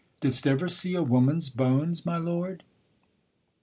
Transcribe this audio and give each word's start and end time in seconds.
Didst 0.19 0.47
ever 0.47 0.67
see 0.67 0.95
a 0.95 1.03
woman's 1.03 1.51
bones, 1.51 2.07
my 2.07 2.17
Lord? 2.17 2.63